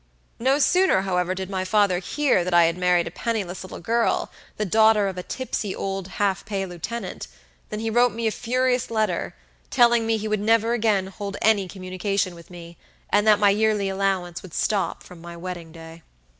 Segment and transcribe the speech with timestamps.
[0.39, 4.31] No sooner, however, did my father hear that I had married a penniless little girl,
[4.57, 7.27] the daughter of a tipsy old half pay lieutenant,
[7.69, 9.35] than he wrote me a furious letter,
[9.69, 12.77] telling me he would never again hold any communication with me,
[13.11, 16.01] and that my yearly allowance would stop from my wedding day.